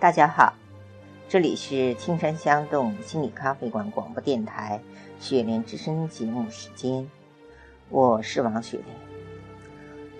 [0.00, 0.52] 大家好，
[1.28, 4.80] 这里是青山香动心理咖啡馆广播电台
[5.18, 7.10] 雪莲之声节目时间，
[7.88, 8.96] 我是王雪莲。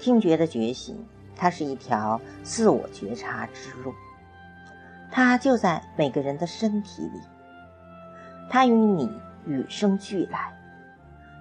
[0.00, 3.94] 听觉的觉醒，它是一条自我觉察之路，
[5.12, 7.20] 它就在每个人的身体里，
[8.50, 9.08] 它与你
[9.46, 10.52] 与生俱来，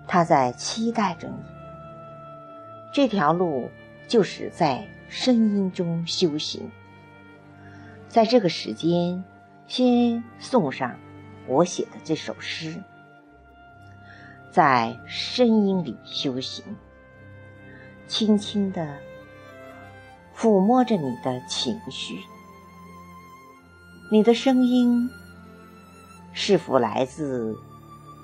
[0.07, 1.43] 它在期待着你。
[2.93, 3.67] 这条路
[4.07, 6.69] 就是在声音中修行。
[8.09, 9.23] 在这个时间，
[9.67, 10.95] 先送上
[11.45, 12.81] 我写的这首诗，
[14.49, 16.63] 在声音里修行，
[18.07, 18.97] 轻轻地
[20.35, 22.19] 抚摸着你的情绪，
[24.11, 25.09] 你的声音
[26.33, 27.55] 是否来自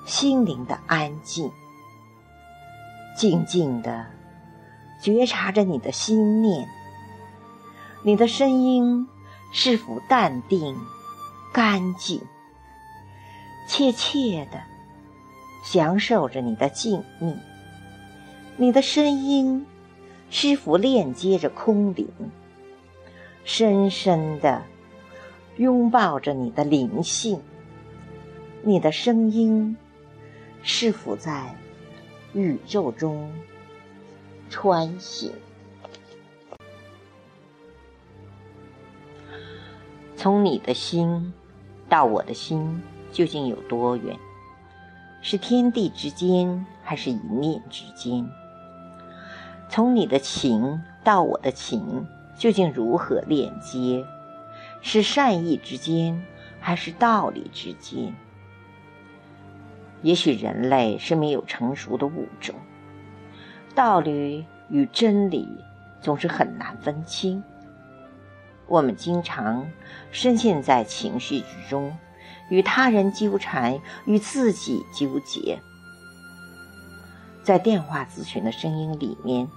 [0.06, 1.52] 心灵的安静？
[3.16, 4.08] 静静地
[5.04, 6.68] 觉察着你的心念，
[8.02, 9.08] 你的声音。
[9.56, 10.76] 是否淡定、
[11.54, 12.20] 干净、
[13.68, 14.60] 切切的
[15.64, 17.36] 享受着你的静谧？
[18.58, 19.66] 你的声音
[20.32, 22.10] 是否链接着空灵，
[23.46, 24.64] 深深的
[25.58, 27.40] 拥抱着你的灵性？
[28.64, 29.78] 你的声音
[30.64, 31.56] 是否在
[32.34, 33.32] 宇宙中
[34.50, 35.32] 穿行？
[40.24, 41.34] 从你的心
[41.90, 44.18] 到我的心，究竟有多远？
[45.22, 48.26] 是天地之间，还是一念之间？
[49.68, 52.08] 从你的情到我的情，
[52.38, 54.06] 究竟如何链接？
[54.80, 56.24] 是善意之间，
[56.62, 58.16] 还是道理之间？
[60.04, 62.56] 也许人类是没有成熟的物种，
[63.76, 65.46] 道理与真理
[66.00, 67.44] 总是很难分清。
[68.68, 69.70] 我们经常
[70.12, 71.98] 深陷在情绪之中，
[72.50, 75.60] 与他人纠缠，与自己纠结。
[77.44, 79.48] 在电话咨询的声音里面，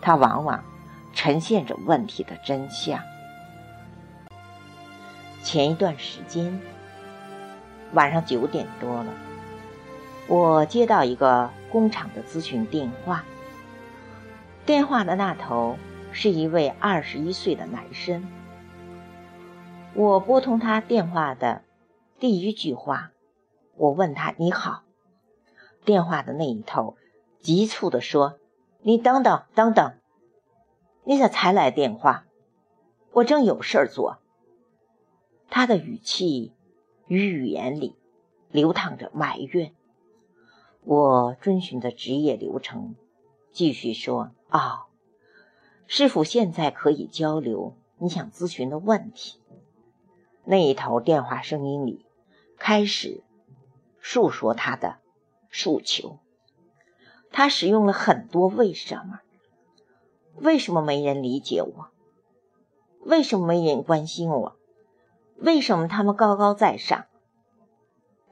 [0.00, 0.64] 它往往
[1.12, 2.98] 呈现着问题的真相。
[5.42, 6.58] 前一段时间，
[7.92, 9.12] 晚上九点多了，
[10.26, 13.22] 我接到一个工厂的咨询电话，
[14.64, 15.76] 电话的那头
[16.12, 18.26] 是一位二十一岁的男生。
[19.98, 21.64] 我拨通他电话的
[22.20, 23.10] 第一句话，
[23.74, 24.84] 我问他：“你好。”
[25.84, 26.96] 电话的那一头
[27.40, 28.38] 急促地说
[28.82, 29.98] ：“你等等等等，
[31.02, 32.26] 你咋才来电话？
[33.10, 34.18] 我正有事儿做。”
[35.50, 36.52] 他的语气
[37.08, 37.96] 与语言里
[38.52, 39.74] 流淌着埋怨。
[40.84, 42.94] 我遵循着职业流程，
[43.50, 44.86] 继续说：“啊，
[45.88, 49.40] 师傅，现在可以交流你想咨询的问题。”
[50.50, 52.06] 那一头电话声音里，
[52.56, 53.22] 开始
[54.00, 54.96] 诉说他的
[55.50, 56.20] 诉求。
[57.30, 59.20] 他使用了很多“为什么”，
[60.40, 61.90] 为什么没人理解我？
[63.00, 64.56] 为什么没人关心我？
[65.36, 67.04] 为什么他们高高在上？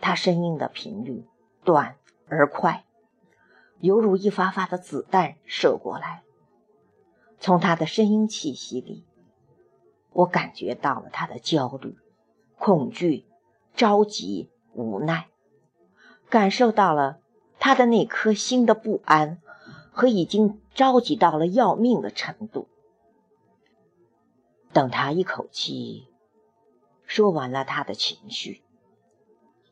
[0.00, 1.26] 他声音的频率
[1.64, 2.86] 短而快，
[3.80, 6.22] 犹如一发发的子弹射过来。
[7.38, 9.04] 从他的声音气息里，
[10.12, 11.98] 我感觉到了他的焦虑。
[12.58, 13.26] 恐惧、
[13.74, 15.28] 着急、无奈，
[16.28, 17.20] 感受到了
[17.58, 19.40] 他的那颗心的不安
[19.92, 22.68] 和已经着急到了要命的程度。
[24.72, 26.08] 等他一口气
[27.06, 28.62] 说完了他的情绪，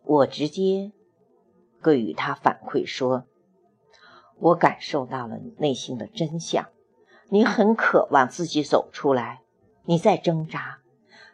[0.05, 0.93] 我直接
[1.83, 3.25] 给予他反馈说
[4.39, 6.69] ：“我感受到了内心的真相，
[7.29, 9.43] 你很渴望自己走出来，
[9.85, 10.81] 你在挣扎，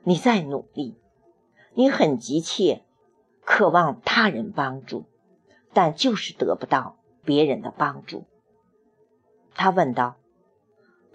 [0.05, 0.97] 你在努力。”
[1.81, 2.85] 你很急切，
[3.43, 5.06] 渴望他人帮助，
[5.73, 8.27] 但就是得不到别人的帮助。
[9.55, 10.17] 他问道：“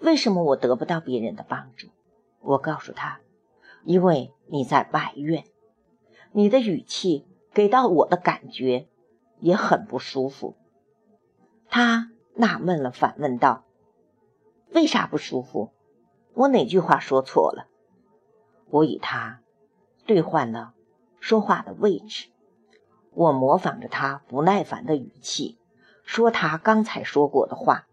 [0.02, 1.86] 为什么我得不到别人的帮助？”
[2.42, 3.20] 我告诉他
[3.86, 5.44] ：“因为你在埋怨，
[6.32, 8.88] 你的语气给到我的感觉
[9.38, 10.56] 也很不舒服。”
[11.70, 13.64] 他纳闷了，反问道
[14.74, 15.70] ：“为啥不舒服？
[16.34, 17.68] 我哪句话说错了？”
[18.70, 19.42] 我与他。
[20.06, 20.72] 兑换了
[21.18, 22.28] 说话的位置，
[23.12, 25.58] 我模仿着他不耐烦的语气，
[26.04, 27.88] 说他刚才说过的话。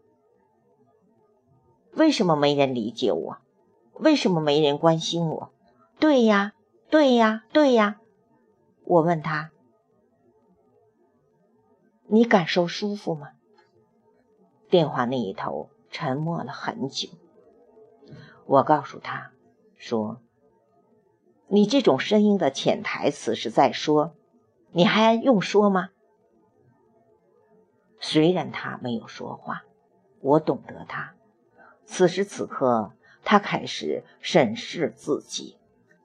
[1.93, 3.37] 为什么没人理解我？
[3.93, 5.53] 为什么没人关心我？
[5.99, 6.53] 对呀，
[6.89, 7.99] 对呀，对呀。
[8.85, 9.51] 我问他
[12.07, 13.29] ：“你感受舒服吗？”
[14.69, 17.09] 电话那一头沉默了很久。
[18.45, 19.31] 我告诉他
[19.77, 20.19] 说。
[21.47, 24.15] 你这种声音的潜台词是在说，
[24.71, 25.89] 你还用说吗？
[27.99, 29.63] 虽然他没有说话，
[30.19, 31.13] 我懂得他。
[31.85, 32.93] 此时此刻，
[33.23, 35.57] 他开始审视自己，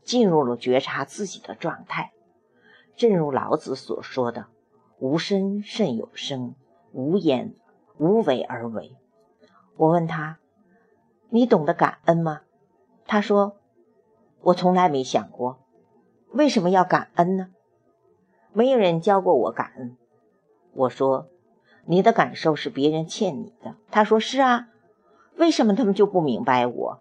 [0.02, 2.12] 进入了觉察自己的状态。
[2.94, 4.46] 正如老子所说的
[4.98, 6.54] ：“无声胜有声，
[6.92, 7.54] 无言
[7.96, 8.96] 无为而为。”
[9.76, 10.38] 我问他
[11.30, 12.42] ：“你懂得感恩吗？”
[13.06, 13.56] 他说。
[14.42, 15.58] 我从来没想过，
[16.32, 17.48] 为什么要感恩呢？
[18.52, 19.96] 没有人教过我感恩。
[20.72, 21.28] 我说，
[21.84, 23.74] 你的感受是别人欠你的。
[23.90, 24.68] 他说是啊，
[25.36, 27.00] 为什么他们就不明白我？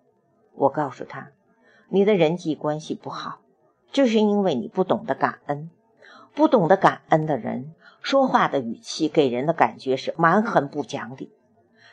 [0.55, 1.29] 我告诉他，
[1.89, 3.39] 你的人际关系不好，
[3.91, 5.69] 就是因为你不懂得感恩。
[6.33, 11.31] 不懂得感恩的人，说话的语气给人的感觉是蛮横不讲理。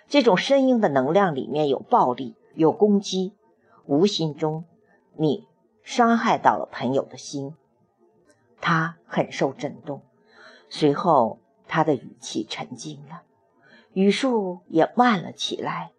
[0.06, 3.34] 这种声音的能量里面有暴力，有攻击，
[3.86, 4.64] 无形中。
[5.16, 5.46] 你
[5.82, 7.54] 伤害到了朋友的心，
[8.60, 10.02] 他很受震动。
[10.68, 11.38] 随后，
[11.68, 13.22] 他的语气沉静了，
[13.92, 15.92] 语速也慢了起来，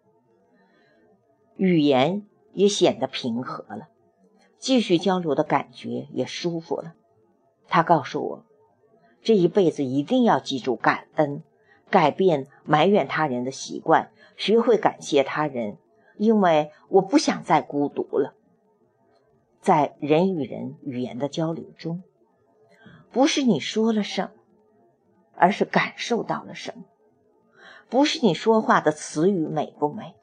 [1.56, 3.88] 语言也显得平和了，
[4.58, 6.94] 继续交流的感觉也舒服了。
[7.68, 8.44] 他告诉我，
[9.22, 11.42] 这一辈子一定要记住感恩，
[11.88, 15.78] 改变埋怨他人的习惯，学会感谢他人，
[16.16, 18.34] 因为我不想再孤独了。
[19.66, 22.04] 在人与人语言的交流中，
[23.10, 24.30] 不是你说了什么，
[25.34, 26.84] 而是感受到了什么；
[27.88, 30.14] 不是你说话的词语美不美，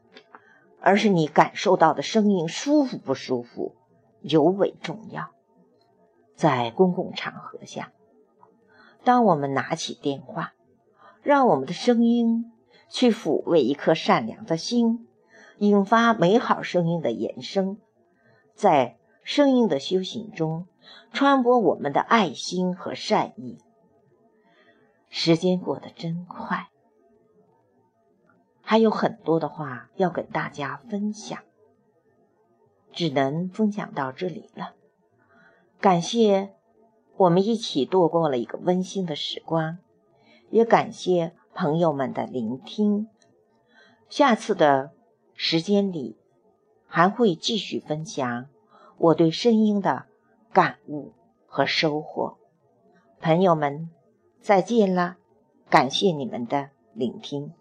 [0.80, 3.76] 而是你感受到的声音舒服不舒服，
[4.22, 5.32] 尤为重要。
[6.38, 7.92] 在公共场合下，
[9.04, 10.54] 当我们拿起电话，
[11.22, 12.50] 让我们的声音
[12.88, 15.06] 去抚慰一颗善良的心，
[15.58, 17.78] 引发美好声音的延伸，
[18.56, 18.98] 在。
[19.24, 20.68] 声音的修行中，
[21.12, 23.58] 传播我们的爱心和善意。
[25.10, 26.70] 时间过得真快，
[28.62, 31.40] 还有很多的话要跟大家分享，
[32.92, 34.74] 只能分享到这里了。
[35.80, 36.54] 感谢
[37.16, 39.78] 我们一起度过了一个温馨的时光，
[40.50, 43.08] 也感谢朋友们的聆听。
[44.10, 44.92] 下次的
[45.34, 46.18] 时间里，
[46.88, 48.48] 还会继续分享。
[48.98, 50.06] 我对声音的
[50.52, 51.12] 感悟
[51.46, 52.38] 和收获，
[53.22, 53.90] 朋友们，
[54.42, 55.18] 再见了！
[55.70, 57.54] 感谢你们的聆听。